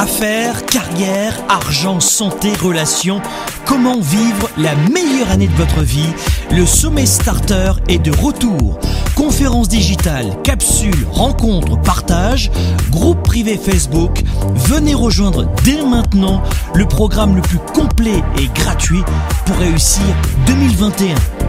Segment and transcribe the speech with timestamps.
[0.00, 3.20] Affaires, carrière, argent, santé, relations,
[3.66, 6.08] comment vivre la meilleure année de votre vie?
[6.50, 8.80] Le sommet starter est de retour.
[9.14, 12.50] Conférences digitales, capsules, rencontres, partages,
[12.90, 14.22] groupe privé Facebook.
[14.54, 16.42] Venez rejoindre dès maintenant
[16.74, 19.02] le programme le plus complet et gratuit
[19.44, 20.02] pour réussir
[20.46, 21.39] 2021.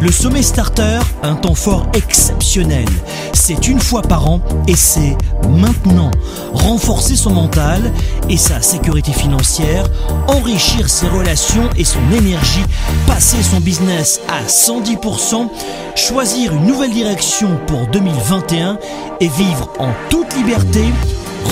[0.00, 2.86] Le sommet starter, un temps fort exceptionnel.
[3.32, 5.16] C'est une fois par an et c'est
[5.48, 6.12] maintenant.
[6.52, 7.92] Renforcer son mental
[8.28, 9.86] et sa sécurité financière,
[10.28, 12.64] enrichir ses relations et son énergie,
[13.08, 15.48] passer son business à 110%,
[15.96, 18.78] choisir une nouvelle direction pour 2021
[19.20, 20.84] et vivre en toute liberté.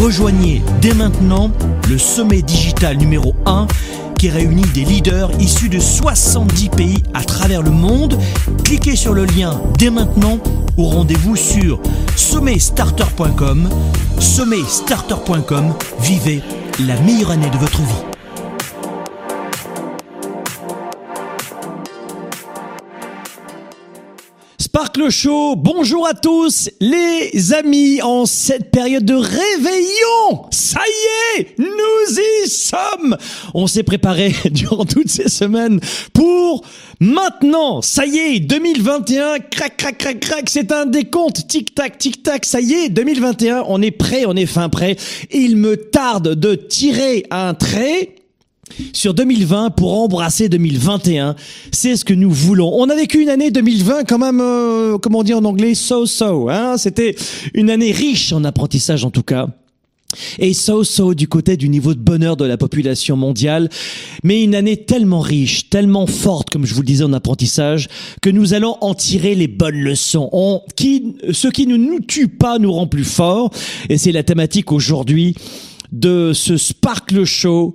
[0.00, 1.50] Rejoignez dès maintenant
[1.88, 3.66] le sommet digital numéro 1
[4.19, 8.19] qui réunit des leaders issus de 70 pays à travers le monde.
[8.65, 10.38] Cliquez sur le lien dès maintenant
[10.77, 11.81] ou rendez-vous sur
[12.16, 13.69] sommetstarter.com.
[14.19, 16.43] Sommetstarter.com, vivez
[16.87, 18.16] la meilleure année de votre vie.
[24.96, 30.47] Sparkle Show, bonjour à tous les amis en cette période de réveillon.
[30.50, 33.16] Ça y est, nous y sommes.
[33.53, 35.80] On s'est préparé durant toutes ces semaines
[36.15, 36.65] pour
[36.98, 37.82] maintenant.
[37.82, 42.47] Ça y est, 2021, crac crac crac crac, c'est un décompte, tic tac tic tac.
[42.47, 44.97] Ça y est, 2021, on est prêt, on est fin prêt.
[45.30, 48.15] Il me tarde de tirer un trait
[48.92, 51.36] sur 2020 pour embrasser 2021.
[51.72, 52.72] C'est ce que nous voulons.
[52.74, 56.48] On a vécu une année 2020 quand même, euh, comment on dit en anglais, so-so.
[56.51, 57.15] Hein C'était
[57.54, 59.48] une année riche en apprentissage en tout cas.
[60.39, 63.68] Et so-so du côté du niveau de bonheur de la population mondiale,
[64.22, 67.89] mais une année tellement riche, tellement forte, comme je vous le disais en apprentissage,
[68.22, 70.30] que nous allons en tirer les bonnes leçons.
[70.78, 73.51] Ce qui ne nous tue pas nous rend plus forts,
[73.89, 75.34] et c'est la thématique aujourd'hui
[75.92, 77.74] de ce Sparkle Show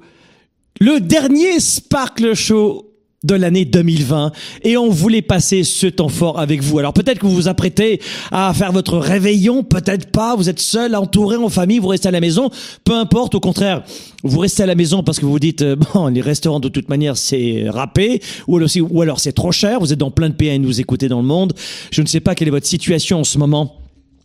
[0.81, 2.87] le dernier Sparkle Show
[3.23, 4.31] de l'année 2020
[4.63, 6.79] et on voulait passer ce temps fort avec vous.
[6.79, 8.01] Alors peut-être que vous vous apprêtez
[8.31, 12.11] à faire votre réveillon, peut-être pas, vous êtes seul, entouré en famille, vous restez à
[12.11, 12.49] la maison,
[12.83, 13.83] peu importe, au contraire,
[14.23, 16.69] vous restez à la maison parce que vous vous dites, euh, bon, les restaurants de
[16.69, 20.29] toute manière c'est râpé, ou alors, ou alors c'est trop cher, vous êtes dans plein
[20.29, 21.53] de pays à nous écouter dans le monde,
[21.91, 23.80] je ne sais pas quelle est votre situation en ce moment.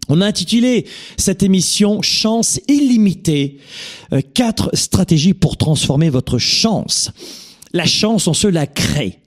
[0.09, 0.87] On a intitulé
[1.17, 3.59] cette émission Chance illimitée,
[4.13, 7.11] euh, quatre stratégies pour transformer votre chance.
[7.73, 9.19] La chance, on se la crée.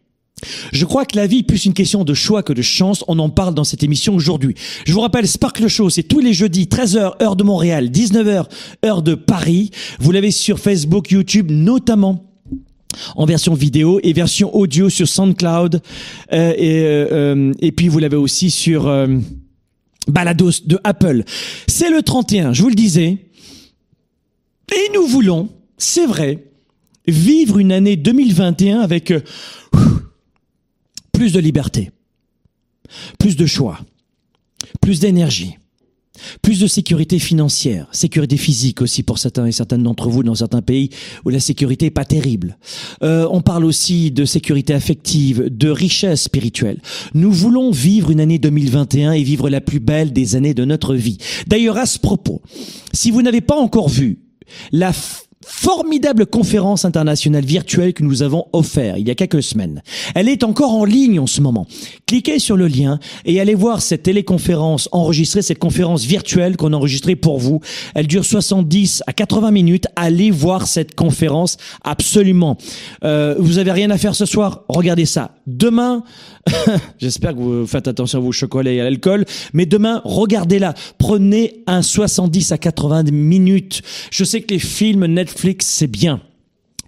[0.71, 3.03] Je crois que la vie est plus une question de choix que de chance.
[3.09, 4.55] On en parle dans cette émission aujourd'hui.
[4.85, 8.45] Je vous rappelle, Sparkle Show, c'est tous les jeudis, 13h, heure de Montréal, 19h,
[8.85, 9.71] heure de Paris.
[9.99, 12.25] Vous l'avez sur Facebook, YouTube, notamment
[13.17, 15.81] en version vidéo et version audio sur SoundCloud.
[16.31, 18.89] Euh, et, euh, et puis vous l'avez aussi sur
[20.09, 21.23] balados de Apple.
[21.67, 23.17] C'est le 31, je vous le disais.
[24.71, 26.43] Et nous voulons, c'est vrai,
[27.07, 29.21] vivre une année 2021 avec euh,
[31.11, 31.91] plus de liberté,
[33.17, 33.79] plus de choix,
[34.81, 35.58] plus d'énergie,
[36.41, 40.61] plus de sécurité financière, sécurité physique aussi pour certains et certaines d'entre vous dans certains
[40.61, 40.89] pays
[41.25, 42.57] où la sécurité est pas terrible.
[43.03, 46.81] Euh, on parle aussi de sécurité affective, de richesse spirituelle.
[47.13, 50.95] Nous voulons vivre une année 2021 et vivre la plus belle des années de notre
[50.95, 51.17] vie.
[51.47, 52.41] D'ailleurs, à ce propos,
[52.93, 54.19] si vous n'avez pas encore vu
[54.71, 54.91] la
[55.45, 59.81] formidable conférence internationale virtuelle que nous avons offert il y a quelques semaines.
[60.13, 61.65] Elle est encore en ligne en ce moment.
[62.09, 66.75] Cliquez sur le lien et allez voir cette téléconférence enregistrée, cette conférence virtuelle qu'on a
[66.75, 67.61] enregistrée pour vous.
[67.93, 69.85] Elle dure 70 à 80 minutes.
[69.95, 72.57] Allez voir cette conférence absolument.
[73.03, 74.63] Euh, vous avez rien à faire ce soir?
[74.69, 75.35] Regardez ça.
[75.45, 76.03] Demain,
[76.97, 80.73] j'espère que vous faites attention à vos chocolats et à l'alcool, mais demain, regardez-la.
[80.97, 83.83] Prenez un 70 à 80 minutes.
[84.09, 86.21] Je sais que les films Netflix, c'est bien.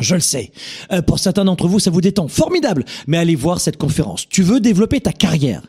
[0.01, 0.51] Je le sais.
[0.91, 2.27] Euh, pour certains d'entre vous, ça vous détend.
[2.27, 2.85] Formidable.
[3.07, 4.27] Mais allez voir cette conférence.
[4.27, 5.61] Tu veux développer ta carrière,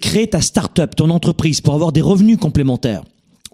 [0.00, 3.02] créer ta start-up, ton entreprise pour avoir des revenus complémentaires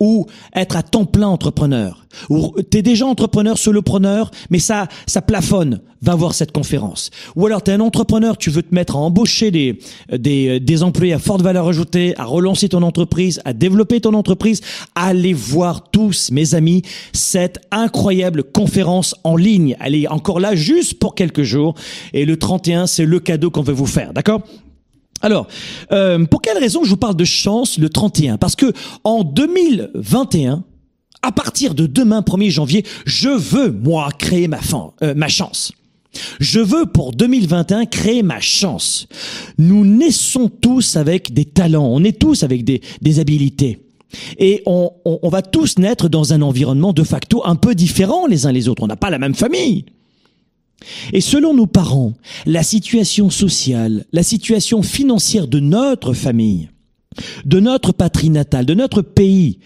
[0.04, 5.80] ou être à temps plein entrepreneur, ou t'es déjà entrepreneur, solopreneur, mais ça, ça plafonne,
[6.02, 7.10] va voir cette conférence.
[7.36, 9.78] Ou alors t'es un entrepreneur, tu veux te mettre à embaucher des,
[10.12, 14.60] des, des employés à forte valeur ajoutée, à relancer ton entreprise, à développer ton entreprise,
[14.94, 16.82] allez voir tous, mes amis,
[17.14, 19.74] cette incroyable conférence en ligne.
[19.80, 21.74] Elle est encore là juste pour quelques jours,
[22.12, 24.42] et le 31, c'est le cadeau qu'on veut vous faire, d'accord?
[25.24, 25.46] Alors,
[25.90, 28.74] euh, pour quelle raison je vous parle de chance le 31 Parce que
[29.04, 30.62] en 2021,
[31.22, 34.60] à partir de demain, 1er janvier, je veux, moi, créer ma,
[35.02, 35.72] euh, ma chance.
[36.40, 39.08] Je veux pour 2021 créer ma chance.
[39.56, 43.78] Nous naissons tous avec des talents, on est tous avec des, des habilités.
[44.38, 48.26] Et on, on, on va tous naître dans un environnement de facto un peu différent
[48.26, 48.82] les uns les autres.
[48.82, 49.86] On n'a pas la même famille.
[51.12, 52.14] Et selon nos parents,
[52.46, 56.68] la situation sociale, la situation financière de notre famille,
[57.44, 59.58] de notre patrie natale, de notre pays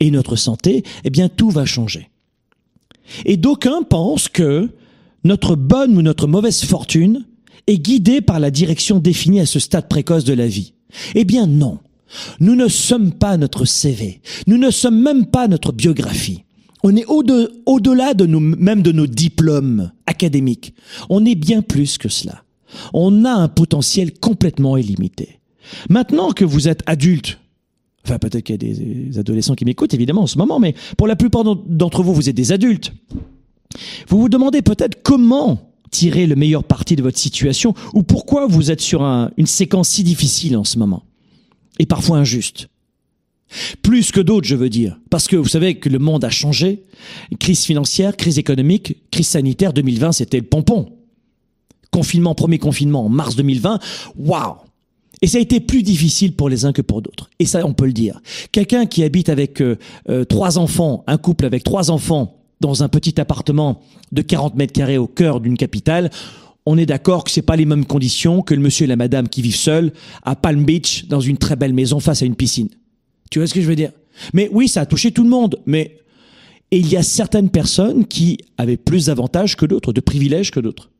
[0.00, 2.10] et notre santé, eh bien tout va changer.
[3.24, 4.70] Et d'aucuns pensent que
[5.24, 7.24] notre bonne ou notre mauvaise fortune
[7.66, 10.74] est guidée par la direction définie à ce stade précoce de la vie.
[11.14, 11.78] Eh bien non.
[12.38, 14.20] Nous ne sommes pas notre CV.
[14.46, 16.44] Nous ne sommes même pas notre biographie.
[16.84, 20.74] On est au-delà de, nous, même de nos diplômes académiques.
[21.08, 22.42] On est bien plus que cela.
[22.92, 25.40] On a un potentiel complètement illimité.
[25.88, 27.38] Maintenant que vous êtes adulte,
[28.04, 31.06] enfin peut-être qu'il y a des adolescents qui m'écoutent évidemment en ce moment, mais pour
[31.06, 32.92] la plupart d'entre vous, vous êtes des adultes.
[34.08, 38.70] Vous vous demandez peut-être comment tirer le meilleur parti de votre situation ou pourquoi vous
[38.70, 39.02] êtes sur
[39.36, 41.04] une séquence si difficile en ce moment
[41.78, 42.68] et parfois injuste.
[43.82, 44.98] Plus que d'autres, je veux dire.
[45.10, 46.84] Parce que vous savez que le monde a changé.
[47.38, 50.92] Crise financière, crise économique, crise sanitaire 2020, c'était le pompon.
[51.90, 53.78] Confinement, premier confinement en mars 2020.
[54.18, 54.56] Waouh!
[55.22, 57.30] Et ça a été plus difficile pour les uns que pour d'autres.
[57.38, 58.20] Et ça, on peut le dire.
[58.52, 59.78] Quelqu'un qui habite avec euh,
[60.10, 63.80] euh, trois enfants, un couple avec trois enfants, dans un petit appartement
[64.12, 66.10] de 40 mètres carrés au cœur d'une capitale,
[66.64, 69.28] on est d'accord que c'est pas les mêmes conditions que le monsieur et la madame
[69.28, 69.92] qui vivent seuls
[70.24, 72.68] à Palm Beach dans une très belle maison face à une piscine.
[73.30, 73.92] Tu vois ce que je veux dire?
[74.32, 75.60] Mais oui, ça a touché tout le monde.
[75.66, 75.98] Mais
[76.70, 80.60] et il y a certaines personnes qui avaient plus d'avantages que d'autres, de privilèges que
[80.60, 80.90] d'autres.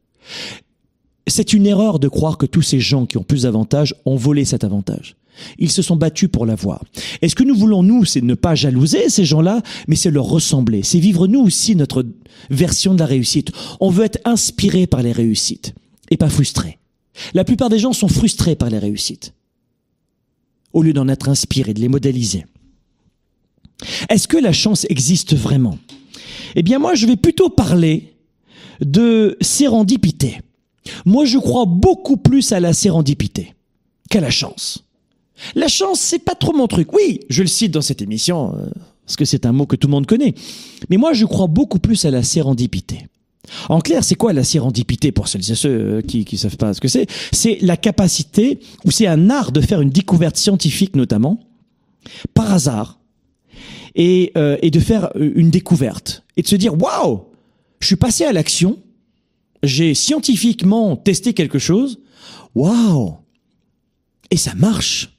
[1.26, 4.44] C'est une erreur de croire que tous ces gens qui ont plus d'avantages ont volé
[4.44, 5.16] cet avantage.
[5.58, 6.84] Ils se sont battus pour l'avoir.
[7.20, 10.24] Et ce que nous voulons, nous, c'est ne pas jalouser ces gens-là, mais c'est leur
[10.24, 10.82] ressembler.
[10.82, 12.06] C'est vivre, nous aussi, notre
[12.48, 13.50] version de la réussite.
[13.80, 15.74] On veut être inspiré par les réussites
[16.10, 16.78] et pas frustré.
[17.34, 19.34] La plupart des gens sont frustrés par les réussites
[20.76, 22.44] au lieu d'en être inspiré, de les modéliser.
[24.10, 25.78] Est-ce que la chance existe vraiment?
[26.54, 28.12] Eh bien moi, je vais plutôt parler
[28.82, 30.38] de sérendipité.
[31.06, 33.54] Moi, je crois beaucoup plus à la sérendipité
[34.10, 34.84] qu'à la chance.
[35.54, 36.92] La chance, c'est pas trop mon truc.
[36.92, 38.66] Oui, je le cite dans cette émission, euh,
[39.06, 40.34] parce que c'est un mot que tout le monde connaît.
[40.90, 43.06] Mais moi, je crois beaucoup plus à la sérendipité.
[43.68, 46.74] En clair, c'est quoi la sérendipité pour celles et ceux euh, qui ne savent pas
[46.74, 47.06] ce que c'est?
[47.32, 51.40] C'est la capacité, ou c'est un art de faire une découverte scientifique notamment,
[52.34, 53.00] par hasard,
[53.94, 57.24] et, euh, et de faire euh, une découverte, et de se dire, waouh,
[57.80, 58.78] je suis passé à l'action,
[59.62, 62.00] j'ai scientifiquement testé quelque chose,
[62.54, 63.16] waouh,
[64.30, 65.18] et ça marche.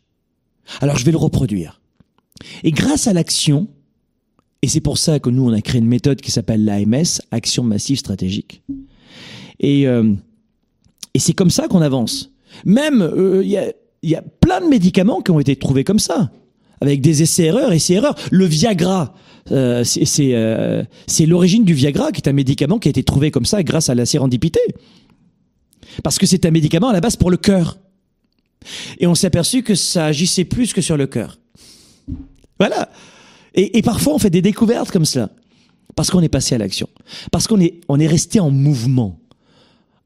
[0.82, 1.82] Alors je vais le reproduire.
[2.64, 3.68] Et grâce à l'action,
[4.62, 7.64] et c'est pour ça que nous, on a créé une méthode qui s'appelle l'AMS, Action
[7.64, 8.64] Massive Stratégique.
[9.60, 10.14] Et, euh,
[11.14, 12.32] et c'est comme ça qu'on avance.
[12.66, 13.72] Même, euh, il y, a,
[14.04, 16.32] y, a, plein de médicaments qui ont été trouvés comme ça,
[16.82, 18.16] avec des essais-erreurs, essais-erreurs.
[18.32, 19.14] Le Viagra,
[19.52, 20.84] euh, c'est euh,
[21.26, 23.96] l'origine du Viagra, qui est un médicament qui a été trouvé comme ça grâce à
[23.96, 24.60] la sérendipité.
[26.04, 27.78] Parce que c'est un médicament à la base pour le cœur.
[29.00, 31.40] Et on s'est aperçu que ça agissait plus que sur le cœur.
[32.60, 32.90] Voilà.
[33.58, 35.30] Et, et, parfois, on fait des découvertes comme cela.
[35.96, 36.88] Parce qu'on est passé à l'action.
[37.32, 39.20] Parce qu'on est, on est resté en mouvement.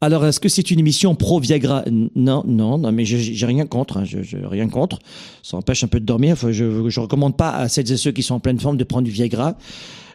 [0.04, 1.84] Alors, est-ce que c'est une émission pro-Viagra?
[2.16, 3.98] Non, non, non, mais j'ai rien contre.
[3.98, 4.98] Hein, je, rien contre.
[5.44, 6.36] Ça empêche un peu de dormir.
[6.50, 9.04] Je, je recommande pas à celles et ceux qui sont en pleine forme de prendre
[9.04, 9.58] du Viagra.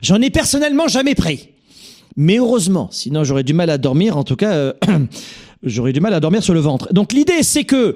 [0.03, 1.51] J'en ai personnellement jamais pris.
[2.17, 4.17] Mais heureusement, sinon j'aurais du mal à dormir.
[4.17, 4.73] En tout cas, euh,
[5.63, 6.93] j'aurais du mal à dormir sur le ventre.
[6.93, 7.95] Donc l'idée, c'est que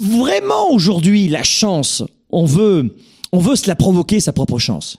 [0.00, 2.96] vraiment aujourd'hui, la chance, on veut
[3.32, 4.98] on veut se la provoquer, sa propre chance.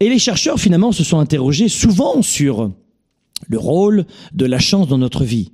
[0.00, 2.70] Et les chercheurs, finalement, se sont interrogés souvent sur
[3.48, 5.52] le rôle de la chance dans notre vie.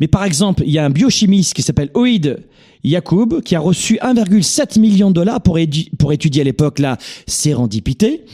[0.00, 2.44] Mais par exemple, il y a un biochimiste qui s'appelle Oïd
[2.82, 5.58] Yacoub qui a reçu 1,7 million de dollars pour,
[5.98, 8.24] pour étudier à l'époque la sérendipité.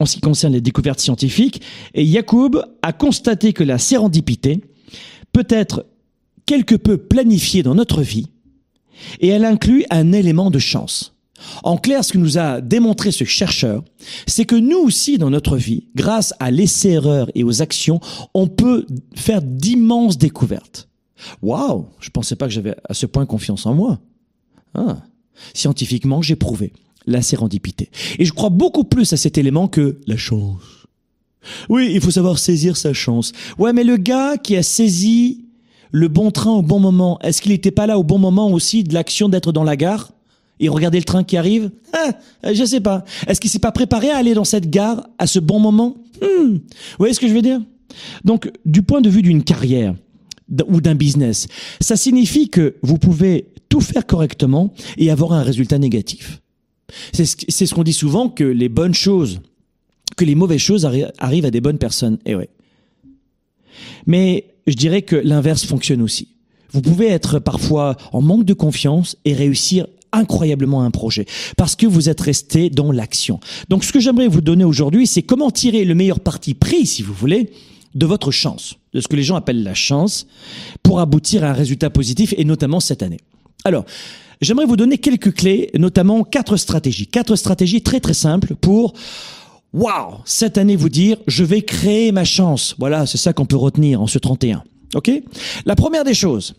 [0.00, 1.62] en ce qui concerne les découvertes scientifiques,
[1.94, 4.60] et Yacoub a constaté que la sérendipité
[5.32, 5.86] peut être
[6.46, 8.26] quelque peu planifiée dans notre vie,
[9.20, 11.13] et elle inclut un élément de chance.
[11.62, 13.82] En clair, ce que nous a démontré ce chercheur,
[14.26, 18.00] c'est que nous aussi, dans notre vie, grâce à l'essai-erreur et aux actions,
[18.34, 20.88] on peut faire d'immenses découvertes.
[21.42, 24.00] Waouh, je pensais pas que j'avais à ce point confiance en moi.
[24.74, 24.98] Ah.
[25.52, 26.72] Scientifiquement, j'ai prouvé
[27.06, 27.90] la sérendipité.
[28.18, 30.62] Et je crois beaucoup plus à cet élément que la chance.
[31.68, 33.32] Oui, il faut savoir saisir sa chance.
[33.58, 35.44] Ouais, mais le gars qui a saisi
[35.90, 38.82] le bon train au bon moment, est-ce qu'il n'était pas là au bon moment aussi
[38.82, 40.13] de l'action d'être dans la gare?
[40.60, 42.12] Et regarder le train qui arrive ah,
[42.52, 43.04] Je sais pas.
[43.26, 46.54] Est-ce qu'il s'est pas préparé à aller dans cette gare à ce bon moment hmm.
[46.54, 46.60] Vous
[46.98, 47.60] voyez ce que je veux dire?
[48.24, 49.94] Donc, du point de vue d'une carrière
[50.66, 51.48] ou d'un business,
[51.80, 56.40] ça signifie que vous pouvez tout faire correctement et avoir un résultat négatif.
[57.12, 59.40] C'est ce qu'on dit souvent que les bonnes choses,
[60.16, 60.86] que les mauvaises choses
[61.18, 62.18] arrivent à des bonnes personnes.
[62.24, 62.50] Et eh ouais.
[64.06, 66.28] Mais je dirais que l'inverse fonctionne aussi.
[66.72, 71.86] Vous pouvez être parfois en manque de confiance et réussir incroyablement un projet parce que
[71.86, 73.40] vous êtes resté dans l'action.
[73.68, 77.02] Donc ce que j'aimerais vous donner aujourd'hui, c'est comment tirer le meilleur parti pris, si
[77.02, 77.50] vous voulez,
[77.94, 80.26] de votre chance, de ce que les gens appellent la chance,
[80.82, 83.20] pour aboutir à un résultat positif et notamment cette année.
[83.64, 83.84] Alors,
[84.40, 87.06] j'aimerais vous donner quelques clés, notamment quatre stratégies.
[87.06, 88.94] Quatre stratégies très très simples pour
[89.72, 92.76] Waouh Cette année, vous dire, je vais créer ma chance.
[92.78, 94.62] Voilà, c'est ça qu'on peut retenir en ce 31.
[94.94, 95.10] OK?
[95.66, 96.54] La première des choses.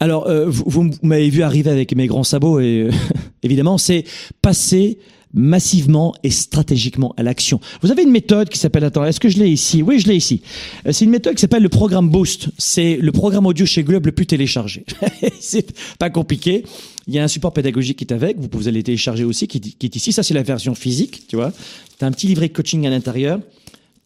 [0.00, 2.90] Alors, euh, vous, m'avez vu arriver avec mes grands sabots et euh,
[3.42, 4.04] évidemment, c'est
[4.42, 4.98] passer
[5.32, 7.60] massivement et stratégiquement à l'action.
[7.82, 9.82] Vous avez une méthode qui s'appelle, attends, est-ce que je l'ai ici?
[9.82, 10.42] Oui, je l'ai ici.
[10.86, 12.48] Euh, c'est une méthode qui s'appelle le programme Boost.
[12.58, 14.84] C'est le programme audio chez Globe le plus téléchargé.
[15.40, 16.64] c'est pas compliqué.
[17.06, 19.76] Il y a un support pédagogique qui est avec, vous pouvez aller télécharger aussi, qui,
[19.80, 20.12] est ici.
[20.12, 21.52] Ça, c'est la version physique, tu vois.
[21.98, 23.38] Tu as un petit livret coaching à l'intérieur.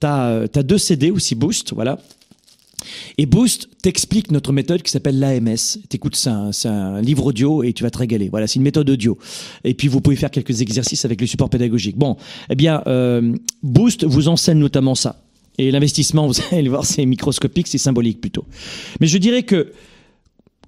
[0.00, 1.98] Tu as, as, deux CD aussi Boost, voilà.
[3.18, 5.78] Et Boost t'explique notre méthode qui s'appelle l'AMS.
[5.88, 8.28] T'écoutes, c'est un, un, livre audio et tu vas te régaler.
[8.28, 9.18] Voilà, c'est une méthode audio.
[9.64, 11.96] Et puis vous pouvez faire quelques exercices avec le support pédagogique.
[11.96, 12.16] Bon,
[12.48, 15.22] eh bien, euh, Boost vous enseigne notamment ça.
[15.58, 18.44] Et l'investissement, vous allez le voir, c'est microscopique, c'est symbolique plutôt.
[19.00, 19.72] Mais je dirais que,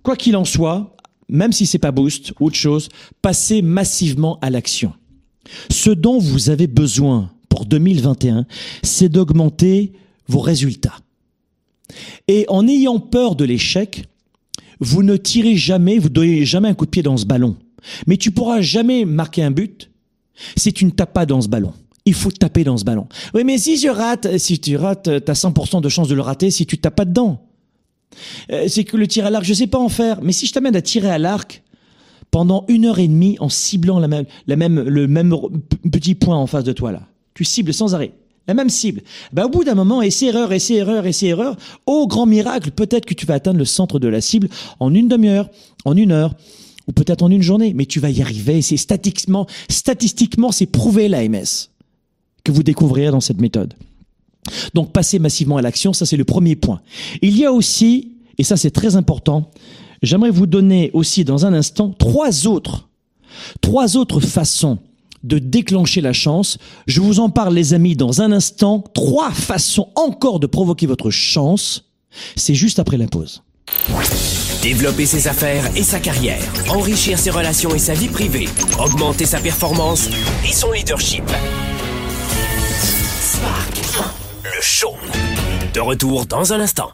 [0.02, 0.96] quoi qu'il en soit,
[1.28, 2.88] même si c'est pas Boost ou autre chose,
[3.22, 4.92] passez massivement à l'action.
[5.70, 8.46] Ce dont vous avez besoin pour 2021,
[8.82, 9.92] c'est d'augmenter
[10.28, 10.98] vos résultats.
[12.28, 14.04] Et en ayant peur de l'échec,
[14.80, 17.56] vous ne tirez jamais, vous donnez jamais un coup de pied dans ce ballon.
[18.06, 19.90] Mais tu pourras jamais marquer un but
[20.56, 21.72] si tu ne tapes pas dans ce ballon.
[22.04, 23.06] Il faut taper dans ce ballon.
[23.34, 26.50] Oui, mais si je rate, si tu rates, t'as 100% de chance de le rater
[26.50, 27.46] si tu tapes pas dedans.
[28.50, 30.20] Euh, c'est que le tir à l'arc, je sais pas en faire.
[30.22, 31.62] Mais si je t'amène à tirer à l'arc
[32.30, 35.36] pendant une heure et demie en ciblant la même, le même
[35.92, 37.02] petit point en face de toi là,
[37.34, 38.12] tu cibles sans arrêt
[38.46, 39.02] la même cible.
[39.32, 41.56] Ben, au bout d'un moment, essai erreur, essai erreur, essai erreur,
[41.86, 44.48] au grand miracle, peut-être que tu vas atteindre le centre de la cible
[44.80, 45.48] en une demi-heure,
[45.84, 46.34] en une heure,
[46.88, 48.62] ou peut-être en une journée, mais tu vas y arriver.
[48.62, 51.68] C'est statistiquement, statistiquement, c'est prouvé l'AMS
[52.44, 53.74] que vous découvrirez dans cette méthode.
[54.74, 56.80] Donc, passer massivement à l'action, ça c'est le premier point.
[57.20, 59.50] Il y a aussi, et ça c'est très important,
[60.02, 62.88] j'aimerais vous donner aussi dans un instant trois autres,
[63.60, 64.78] trois autres façons
[65.22, 66.58] de déclencher la chance.
[66.86, 68.82] Je vous en parle, les amis, dans un instant.
[68.94, 71.84] Trois façons encore de provoquer votre chance.
[72.36, 73.42] C'est juste après la pause.
[74.62, 78.48] Développer ses affaires et sa carrière, enrichir ses relations et sa vie privée,
[78.78, 80.08] augmenter sa performance
[80.48, 81.24] et son leadership.
[83.20, 83.80] Spark,
[84.44, 84.94] le show.
[85.74, 86.90] De retour dans un instant.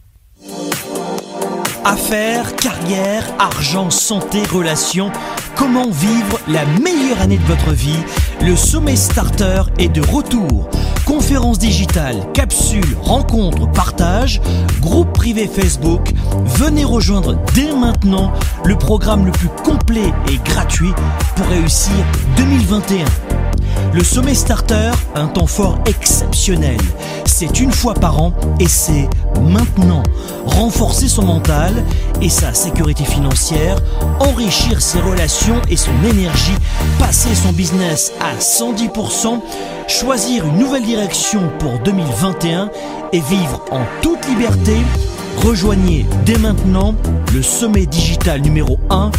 [1.89, 5.11] Affaires, carrière, argent, santé, relations.
[5.57, 7.97] Comment vivre la meilleure année de votre vie?
[8.43, 10.69] Le sommet starter est de retour.
[11.07, 14.43] Conférences digitales, capsules, rencontres, partages,
[14.83, 16.13] groupe privé Facebook.
[16.45, 18.35] Venez rejoindre dès maintenant
[18.67, 20.93] le programme le plus complet et gratuit
[21.37, 21.95] pour réussir
[22.37, 23.28] 2021.
[23.93, 26.77] Le sommet starter, un temps fort exceptionnel.
[27.25, 29.09] C'est une fois par an et c'est
[29.41, 30.03] maintenant.
[30.45, 31.73] Renforcer son mental
[32.21, 33.79] et sa sécurité financière,
[34.21, 36.55] enrichir ses relations et son énergie,
[36.99, 39.41] passer son business à 110%,
[39.89, 42.71] choisir une nouvelle direction pour 2021
[43.13, 44.77] et vivre en toute liberté.
[45.47, 46.95] Rejoignez dès maintenant
[47.33, 49.11] le sommet digital numéro 1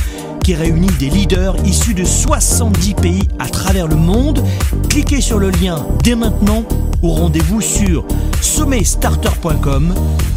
[0.55, 4.43] réunit des leaders issus de 70 pays à travers le monde.
[4.89, 6.63] Cliquez sur le lien dès maintenant
[7.01, 8.05] ou rendez-vous sur
[8.41, 9.93] sommetstarter.com.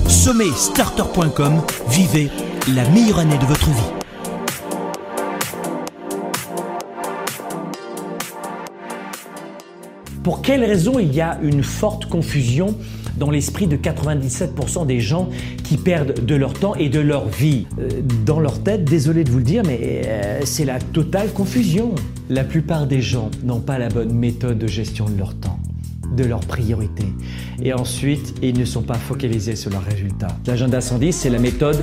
[0.09, 2.31] Sommetstarter.com, vivez
[2.75, 4.03] la meilleure année de votre vie.
[10.23, 12.77] Pour quelle raison il y a une forte confusion
[13.17, 15.29] dans l'esprit de 97% des gens
[15.65, 17.89] qui perdent de leur temps et de leur vie euh,
[18.25, 21.95] Dans leur tête, désolé de vous le dire, mais euh, c'est la totale confusion.
[22.31, 25.59] La plupart des gens n'ont pas la bonne méthode de gestion de leur temps
[26.17, 27.07] de leurs priorités.
[27.63, 30.37] Et ensuite, ils ne sont pas focalisés sur leurs résultats.
[30.47, 31.83] L'agenda 110, c'est la méthode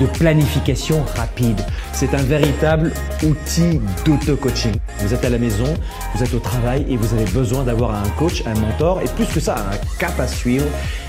[0.00, 1.60] de planification rapide.
[1.92, 4.72] C'est un véritable outil d'auto-coaching.
[5.00, 5.72] Vous êtes à la maison,
[6.14, 9.26] vous êtes au travail et vous avez besoin d'avoir un coach, un mentor et plus
[9.26, 10.66] que ça, un cap à suivre.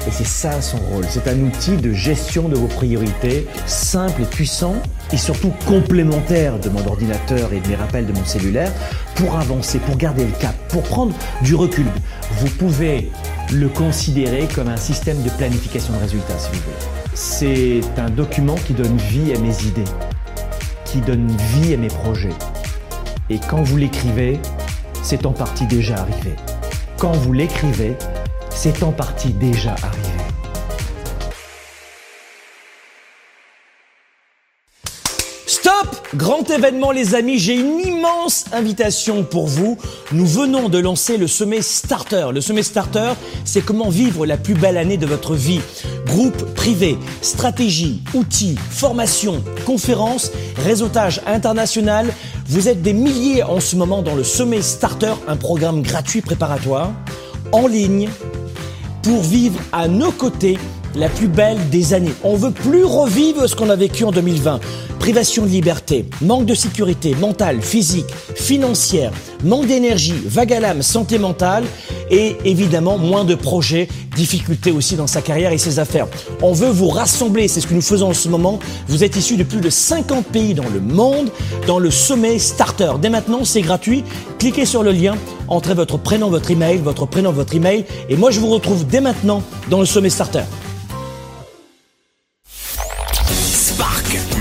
[0.08, 1.06] Et c'est ça son rôle.
[1.10, 4.76] C'est un outil de gestion de vos priorités, simple et puissant
[5.12, 8.72] et surtout complémentaire de mon ordinateur et de mes rappels de mon cellulaire
[9.16, 11.86] pour avancer, pour garder le cap, pour prendre du recul.
[12.38, 13.12] Vous pouvez
[13.52, 17.00] le considérer comme un système de planification de résultats, si vous voulez.
[17.16, 19.92] C'est un document qui donne vie à mes idées,
[20.86, 22.30] qui donne vie à mes projets.
[23.32, 24.40] Et quand vous l'écrivez,
[25.04, 26.36] c'est en partie déjà arrivé.
[26.98, 27.96] Quand vous l'écrivez,
[28.50, 30.20] c'est en partie déjà arrivé.
[36.16, 39.78] Grand événement les amis, j'ai une immense invitation pour vous.
[40.12, 42.30] Nous venons de lancer le sommet Starter.
[42.34, 43.14] Le sommet Starter,
[43.46, 45.62] c'est comment vivre la plus belle année de votre vie.
[46.08, 52.12] Groupe privé, stratégie, outils, formation, conférences, réseautage international.
[52.50, 56.92] Vous êtes des milliers en ce moment dans le sommet Starter, un programme gratuit préparatoire
[57.52, 58.10] en ligne
[59.04, 60.58] pour vivre à nos côtés
[60.96, 62.14] la plus belle des années.
[62.24, 64.60] On veut plus revivre ce qu'on a vécu en 2020
[65.00, 69.12] privation de liberté, manque de sécurité mentale, physique, financière,
[69.44, 71.64] manque d'énergie, vague à l'âme, santé mentale
[72.12, 76.08] et évidemment moins de projets, difficultés aussi dans sa carrière et ses affaires.
[76.42, 78.60] On veut vous rassembler, c'est ce que nous faisons en ce moment.
[78.88, 81.32] Vous êtes issus de plus de 50 pays dans le monde
[81.66, 82.92] dans le sommet Starter.
[83.02, 84.04] Dès maintenant, c'est gratuit.
[84.38, 85.16] Cliquez sur le lien,
[85.48, 89.02] entrez votre prénom, votre email, votre prénom, votre email et moi je vous retrouve dès
[89.02, 90.44] maintenant dans le sommet Starter.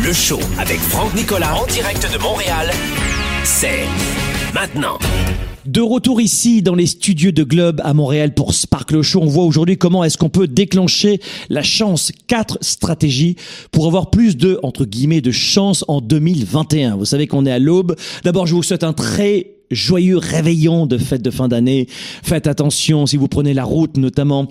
[0.08, 2.70] Le show avec Franck Nicolas en direct de Montréal,
[3.44, 3.84] c'est
[4.54, 4.98] maintenant.
[5.66, 9.44] De retour ici dans les studios de Globe à Montréal pour Sparkle Show, on voit
[9.44, 12.10] aujourd'hui comment est-ce qu'on peut déclencher la chance.
[12.26, 13.36] Quatre stratégies
[13.70, 16.96] pour avoir plus de, entre guillemets, de chance en 2021.
[16.96, 17.94] Vous savez qu'on est à l'aube.
[18.24, 21.86] D'abord, je vous souhaite un très joyeux réveillon de fête de fin d'année.
[22.22, 24.48] Faites attention si vous prenez la route notamment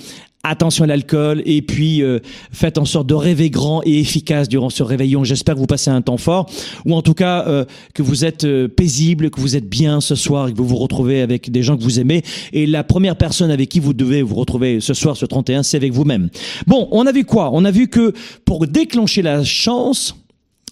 [0.50, 2.20] attention à l'alcool et puis euh,
[2.52, 5.24] faites en sorte de rêver grand et efficace durant ce réveillon.
[5.24, 6.50] J'espère que vous passez un temps fort
[6.86, 10.16] ou en tout cas euh, que vous êtes euh, paisible, que vous êtes bien ce
[10.16, 12.24] soir et que vous vous retrouvez avec des gens que vous aimez.
[12.54, 15.78] Et la première personne avec qui vous devez vous retrouver ce soir, ce 31, c'est
[15.78, 16.30] avec vous-même.
[16.66, 17.50] Bon, on a vu quoi?
[17.54, 18.14] On a vu que
[18.46, 20.16] pour déclencher la chance,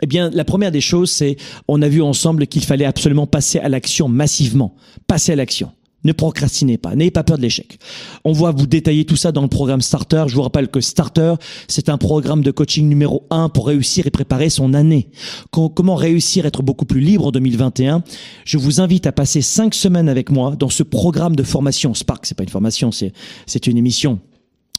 [0.01, 3.59] eh bien, la première des choses, c'est, on a vu ensemble qu'il fallait absolument passer
[3.59, 4.75] à l'action massivement.
[5.07, 5.71] Passer à l'action.
[6.05, 7.79] Ne procrastinez pas, n'ayez pas peur de l'échec.
[8.23, 10.25] On va vous détailler tout ça dans le programme Starter.
[10.27, 11.33] Je vous rappelle que Starter,
[11.67, 15.09] c'est un programme de coaching numéro un pour réussir et préparer son année.
[15.49, 18.03] Comment réussir à être beaucoup plus libre en 2021
[18.45, 21.95] Je vous invite à passer cinq semaines avec moi dans ce programme de formation.
[21.95, 24.19] Spark, c'est pas une formation, c'est une émission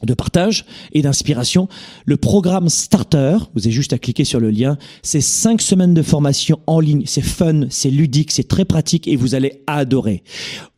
[0.03, 1.67] de partage et d'inspiration.
[2.05, 6.01] Le programme Starter, vous avez juste à cliquer sur le lien, c'est cinq semaines de
[6.01, 10.23] formation en ligne, c'est fun, c'est ludique, c'est très pratique et vous allez adorer.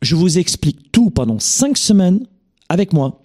[0.02, 2.26] Je vous explique tout pendant cinq semaines
[2.68, 3.20] avec moi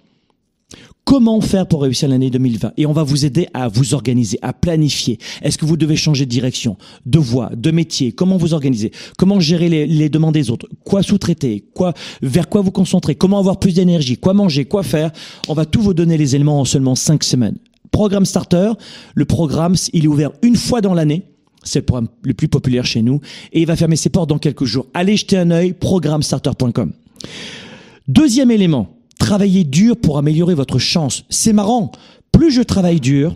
[1.06, 4.54] Comment faire pour réussir l'année 2020 Et on va vous aider à vous organiser, à
[4.54, 5.20] planifier.
[5.44, 8.12] Est-ce que vous devez changer de direction, de voie, de métier?
[8.12, 8.92] Comment vous organiser?
[9.16, 10.68] Comment gérer les, demandes des autres?
[10.84, 11.64] Quoi sous-traiter?
[11.76, 13.14] Quoi Vers quoi vous concentrer?
[13.14, 14.18] Comment avoir plus d'énergie?
[14.18, 14.66] Quoi manger?
[14.66, 15.12] Quoi faire?
[15.48, 17.60] On va tout vous donner les éléments en seulement cinq semaines.
[17.92, 18.72] Programme Starter,
[19.14, 21.22] le programme, il est ouvert une fois dans l'année.
[21.64, 23.22] C'est le programme le plus populaire chez nous.
[23.54, 24.88] Et il va fermer ses portes dans quelques jours.
[24.96, 26.94] Allez jeter un œil, programmestarter.com.
[28.08, 31.26] Deuxième élément, Travaillez dur pour améliorer votre chance.
[31.32, 31.92] C'est marrant.
[32.32, 33.36] Plus je travaille dur,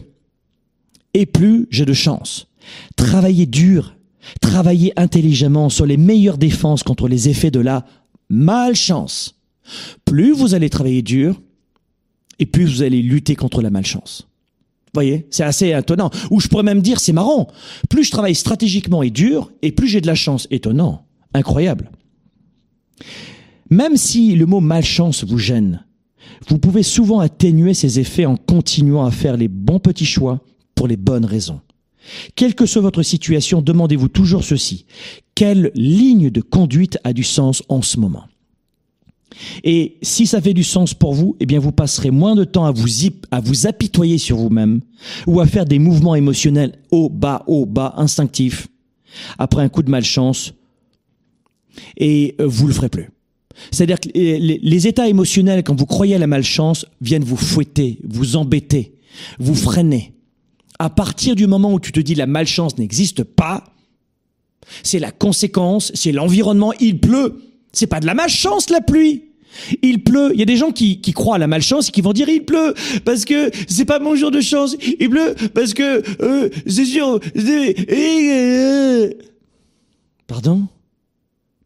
[1.15, 2.45] et plus j'ai de chance.
[2.95, 3.95] Travaillez dur.
[4.39, 7.87] Travaillez intelligemment sur les meilleures défenses contre les effets de la
[8.29, 9.41] malchance.
[10.05, 11.41] Plus vous allez travailler dur,
[12.37, 14.27] et plus vous allez lutter contre la malchance.
[14.85, 16.11] Vous voyez, c'est assez étonnant.
[16.29, 17.47] Ou je pourrais même dire, c'est marrant.
[17.89, 20.47] Plus je travaille stratégiquement et dur, et plus j'ai de la chance.
[20.51, 21.07] Étonnant.
[21.33, 21.89] Incroyable.
[23.69, 25.85] Même si le mot malchance vous gêne,
[26.47, 30.41] vous pouvez souvent atténuer ces effets en continuant à faire les bons petits choix
[30.75, 31.61] pour les bonnes raisons.
[32.35, 34.85] Quelle que soit votre situation, demandez-vous toujours ceci.
[35.35, 38.25] Quelle ligne de conduite a du sens en ce moment?
[39.63, 42.65] Et si ça fait du sens pour vous, eh bien vous passerez moins de temps
[42.65, 42.87] à vous,
[43.31, 44.81] à vous apitoyer sur vous-même
[45.27, 48.67] ou à faire des mouvements émotionnels haut, bas, haut, bas, instinctifs
[49.37, 50.53] après un coup de malchance
[51.97, 53.09] et euh, vous le ferez plus.
[53.71, 58.35] C'est-à-dire que les, états émotionnels, quand vous croyez à la malchance, viennent vous fouetter, vous
[58.35, 58.93] embêter,
[59.39, 60.13] vous freiner.
[60.79, 63.63] À partir du moment où tu te dis la malchance n'existe pas,
[64.83, 67.41] c'est la conséquence, c'est l'environnement, il pleut.
[67.71, 69.23] C'est pas de la malchance la pluie.
[69.81, 70.31] Il pleut.
[70.33, 72.45] Il y a des gens qui, croient à la malchance et qui vont dire il
[72.45, 74.75] pleut parce que c'est pas mon jour de chance.
[74.99, 77.19] Il pleut parce que euh, c'est sûr.
[77.35, 79.09] et, euh.
[80.27, 80.67] Pardon?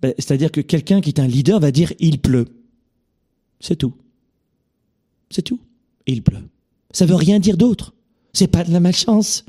[0.03, 2.45] Ben, C'est-à-dire que quelqu'un qui est un leader va dire il pleut.
[3.59, 3.93] C'est tout.
[5.31, 5.61] C'est tout.
[6.05, 6.43] Il pleut.
[6.91, 7.93] Ça veut rien dire d'autre.
[8.33, 9.45] C'est pas de la malchance.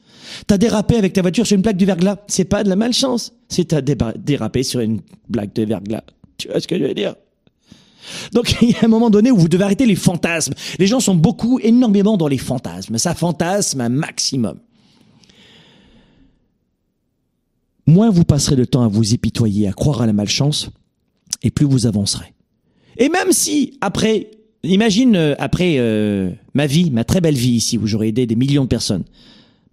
[0.47, 2.19] T'as dérapé avec ta voiture sur une plaque de verglas.
[2.29, 3.33] C'est pas de la malchance.
[3.49, 6.05] C'est t'as dérapé sur une plaque de verglas.
[6.39, 7.17] Tu vois ce que je veux dire?
[8.33, 10.55] Donc, il y a un moment donné où vous devez arrêter les fantasmes.
[10.79, 12.99] Les gens sont beaucoup, énormément dans les fantasmes.
[12.99, 14.59] Ça fantasme un maximum.
[17.87, 20.71] Moins vous passerez de temps à vous épitoyer, à croire à la malchance,
[21.43, 22.33] et plus vous avancerez.
[22.97, 24.31] Et même si, après,
[24.63, 28.37] imagine, euh, après euh, ma vie, ma très belle vie ici, où j'aurais aidé des
[28.37, 29.05] millions de personnes.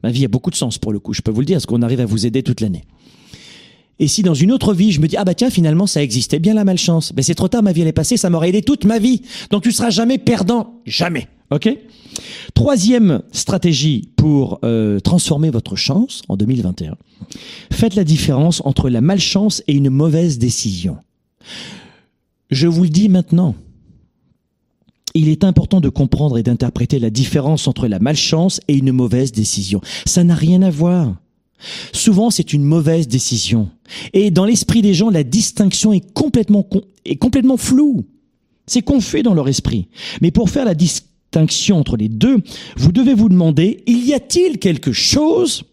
[0.03, 1.65] Ma vie a beaucoup de sens pour le coup, je peux vous le dire, parce
[1.65, 2.83] qu'on arrive à vous aider toute l'année.
[3.99, 6.39] Et si dans une autre vie, je me dis, ah bah tiens, finalement, ça existait
[6.39, 7.13] bien la malchance.
[7.13, 9.21] Ben c'est trop tard, ma vie elle est passée, ça m'aurait aidé toute ma vie.
[9.51, 10.81] Donc tu seras jamais perdant.
[10.87, 11.27] Jamais.
[11.51, 11.69] OK
[12.53, 16.95] Troisième stratégie pour euh, transformer votre chance en 2021.
[17.71, 20.97] Faites la différence entre la malchance et une mauvaise décision.
[22.49, 23.55] Je vous le dis maintenant.
[25.13, 29.31] Il est important de comprendre et d'interpréter la différence entre la malchance et une mauvaise
[29.31, 29.81] décision.
[30.05, 31.15] Ça n'a rien à voir.
[31.93, 33.69] Souvent, c'est une mauvaise décision.
[34.13, 36.67] Et dans l'esprit des gens, la distinction est complètement,
[37.05, 38.05] est complètement floue.
[38.67, 39.87] C'est confus dans leur esprit.
[40.21, 40.75] Mais pour faire la
[41.31, 42.41] distinction entre les deux,
[42.75, 45.63] vous devez vous demander, il y a-t-il quelque chose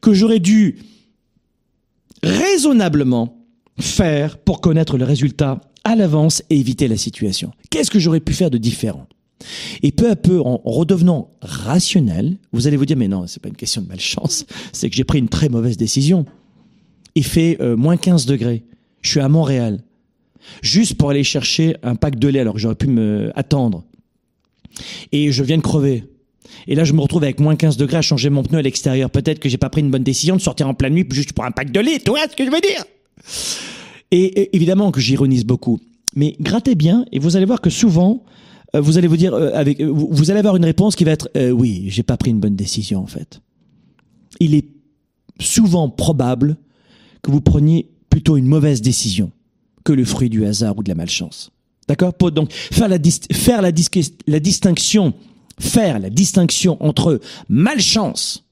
[0.00, 0.78] que j'aurais dû
[2.22, 3.38] raisonnablement
[3.80, 7.52] faire pour connaître le résultat à l'avance et éviter la situation?
[7.70, 9.06] Qu'est-ce que j'aurais pu faire de différent?
[9.82, 13.48] Et peu à peu, en redevenant rationnel, vous allez vous dire, mais non, c'est pas
[13.48, 16.26] une question de malchance, c'est que j'ai pris une très mauvaise décision.
[17.14, 18.64] Il fait euh, moins 15 degrés.
[19.00, 19.80] Je suis à Montréal.
[20.60, 23.84] Juste pour aller chercher un pack de lait alors que j'aurais pu me attendre.
[25.12, 26.04] Et je viens de crever.
[26.66, 29.10] Et là, je me retrouve avec moins 15 degrés à changer mon pneu à l'extérieur.
[29.10, 31.44] Peut-être que j'ai pas pris une bonne décision de sortir en pleine nuit juste pour
[31.44, 31.98] un pack de lait.
[31.98, 32.84] Tu vois ce que je veux dire?
[34.10, 35.80] Et, évidemment que j'ironise beaucoup.
[36.14, 38.24] Mais grattez bien et vous allez voir que souvent,
[38.74, 41.28] euh, vous allez vous dire, euh, euh, vous allez avoir une réponse qui va être
[41.52, 43.40] oui, j'ai pas pris une bonne décision en fait.
[44.40, 44.66] Il est
[45.40, 46.56] souvent probable
[47.22, 49.30] que vous preniez plutôt une mauvaise décision
[49.84, 51.50] que le fruit du hasard ou de la malchance.
[51.88, 53.70] D'accord donc faire la dis- faire la,
[54.26, 55.14] la distinction
[55.58, 58.44] faire la distinction entre malchance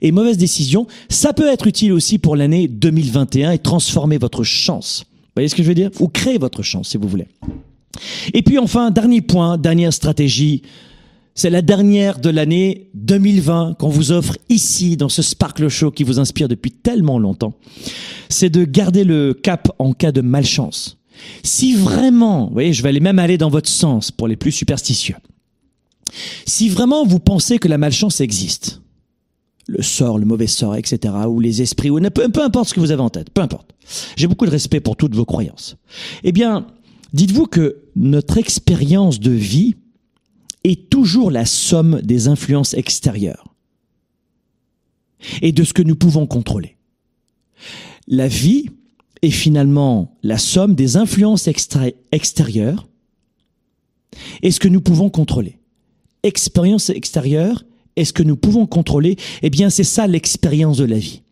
[0.00, 5.04] et mauvaise décision, ça peut être utile aussi pour l'année 2021 et transformer votre chance.
[5.10, 5.90] Vous voyez ce que je veux dire?
[5.98, 7.26] Ou créer votre chance si vous voulez.
[8.32, 10.62] Et puis enfin, dernier point, dernière stratégie,
[11.34, 16.04] c'est la dernière de l'année 2020 qu'on vous offre ici dans ce Sparkle Show qui
[16.04, 17.54] vous inspire depuis tellement longtemps.
[18.28, 20.98] C'est de garder le cap en cas de malchance.
[21.42, 24.52] Si vraiment, vous voyez, je vais aller même aller dans votre sens pour les plus
[24.52, 25.16] superstitieux.
[26.46, 28.82] Si vraiment vous pensez que la malchance existe,
[29.66, 32.80] le sort, le mauvais sort, etc., ou les esprits, ou peu, peu importe ce que
[32.80, 33.74] vous avez en tête, peu importe.
[34.16, 35.76] J'ai beaucoup de respect pour toutes vos croyances.
[36.24, 36.66] Eh bien,
[37.12, 39.76] dites-vous que notre expérience de vie
[40.64, 43.54] est toujours la somme des influences extérieures
[45.40, 46.76] et de ce que nous pouvons contrôler.
[48.08, 48.70] La vie
[49.22, 52.88] est finalement la somme des influences extérieures
[54.42, 55.58] et ce que nous pouvons contrôler.
[56.22, 57.64] Expérience extérieure
[57.96, 61.22] et ce que nous pouvons contrôler, eh bien c'est ça l'expérience de la vie.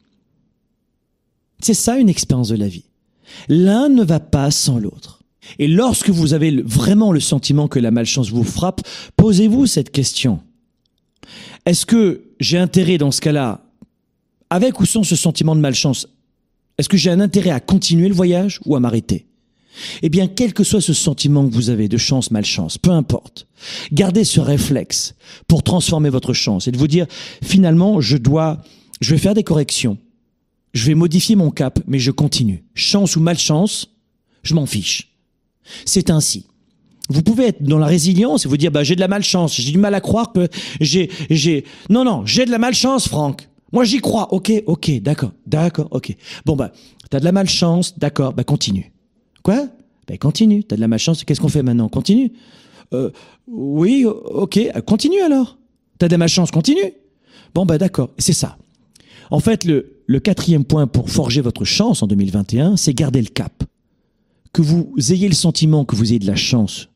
[1.61, 2.85] C'est ça une expérience de la vie.
[3.49, 5.23] L'un ne va pas sans l'autre.
[5.59, 8.83] Et lorsque vous avez vraiment le sentiment que la malchance vous frappe,
[9.17, 10.41] posez-vous cette question.
[11.67, 13.65] Est-ce que j'ai intérêt dans ce cas-là,
[14.49, 16.09] avec ou sans ce sentiment de malchance,
[16.81, 19.27] est-ce que j'ai un intérêt à continuer le voyage ou à m'arrêter?
[20.03, 23.47] Eh bien, quel que soit ce sentiment que vous avez de chance, malchance, peu importe,
[23.93, 25.15] gardez ce réflexe
[25.47, 27.07] pour transformer votre chance et de vous dire,
[27.43, 28.63] finalement, je dois,
[29.01, 29.99] je vais faire des corrections.
[30.73, 32.65] Je vais modifier mon cap, mais je continue.
[32.75, 33.91] Chance ou malchance,
[34.43, 35.13] je m'en fiche.
[35.85, 36.47] C'est ainsi.
[37.11, 39.73] Vous pouvez être dans la résilience et vous dire bah j'ai de la malchance, j'ai
[39.73, 40.47] du mal à croire que
[40.81, 43.49] j'ai j'ai non non, j'ai de la malchance Franck.
[43.73, 44.33] Moi j'y crois.
[44.33, 45.33] OK, OK, d'accord.
[45.47, 46.17] D'accord, OK.
[46.45, 46.73] Bon bah
[47.11, 48.93] t'as de la malchance, d'accord, bah continue.
[49.43, 49.67] Quoi?
[50.09, 51.89] Bah continue, t'as de la malchance, qu'est-ce qu'on fait maintenant?
[51.89, 52.33] Continue.
[52.93, 53.11] Euh,
[53.47, 55.59] oui, OK, continue alors.
[55.99, 56.93] T'as de la malchance, continue.
[57.55, 58.57] Bon bah d'accord, c'est ça.
[59.31, 63.29] En fait, le, le quatrième point pour forger votre chance en 2021, c'est garder le
[63.29, 63.63] cap.
[64.53, 66.89] que vous ayez le sentiment que vous ayez de la chance,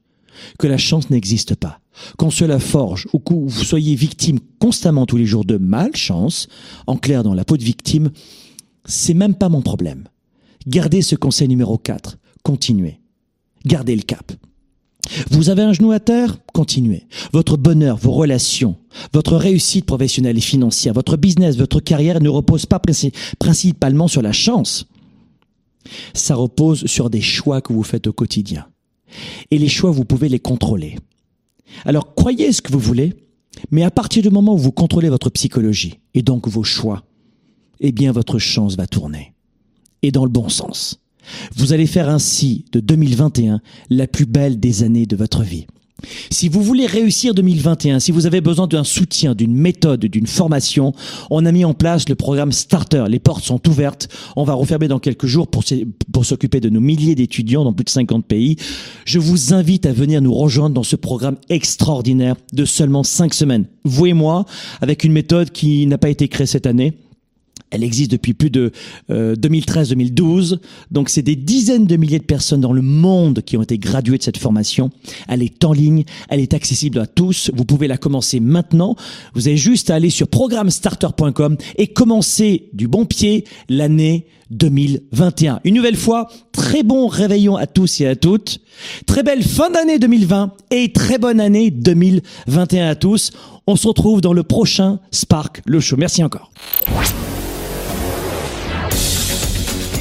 [0.58, 1.78] que la chance n'existe pas,
[2.18, 6.48] qu'on cela forge ou que vous soyez victime constamment tous les jours de malchance,
[6.86, 8.10] en clair dans la peau de victime,
[8.84, 10.04] c'est même pas mon problème.
[10.66, 12.18] Gardez ce conseil numéro 4.
[12.42, 13.00] Continuez.
[13.66, 14.32] Gardez le cap.
[15.30, 16.38] Vous avez un genou à terre?
[16.52, 17.06] Continuez.
[17.32, 18.76] Votre bonheur, vos relations,
[19.12, 22.80] votre réussite professionnelle et financière, votre business, votre carrière ne repose pas
[23.38, 24.86] principalement sur la chance.
[26.14, 28.66] Ça repose sur des choix que vous faites au quotidien.
[29.50, 30.96] Et les choix, vous pouvez les contrôler.
[31.84, 33.14] Alors croyez ce que vous voulez,
[33.70, 37.04] mais à partir du moment où vous contrôlez votre psychologie et donc vos choix,
[37.80, 39.34] eh bien votre chance va tourner.
[40.02, 41.00] Et dans le bon sens.
[41.56, 45.66] Vous allez faire ainsi de 2021 la plus belle des années de votre vie.
[46.30, 50.92] Si vous voulez réussir 2021, si vous avez besoin d'un soutien, d'une méthode, d'une formation,
[51.30, 53.04] on a mis en place le programme Starter.
[53.08, 54.08] Les portes sont ouvertes.
[54.36, 55.64] On va refermer dans quelques jours pour,
[56.24, 58.56] s'occuper de nos milliers d'étudiants dans plus de 50 pays.
[59.04, 63.66] Je vous invite à venir nous rejoindre dans ce programme extraordinaire de seulement 5 semaines.
[63.84, 64.44] Vous et moi,
[64.80, 66.94] avec une méthode qui n'a pas été créée cette année,
[67.74, 68.70] elle existe depuis plus de
[69.10, 70.54] 2013-2012.
[70.54, 70.56] Euh,
[70.90, 74.18] Donc c'est des dizaines de milliers de personnes dans le monde qui ont été graduées
[74.18, 74.90] de cette formation.
[75.28, 77.50] Elle est en ligne, elle est accessible à tous.
[77.54, 78.96] Vous pouvez la commencer maintenant.
[79.34, 85.60] Vous avez juste à aller sur programmestarter.com et commencer du bon pied l'année 2021.
[85.64, 88.60] Une nouvelle fois, très bon réveillon à tous et à toutes.
[89.06, 93.32] Très belle fin d'année 2020 et très bonne année 2021 à tous.
[93.66, 95.96] On se retrouve dans le prochain Spark le show.
[95.96, 96.50] Merci encore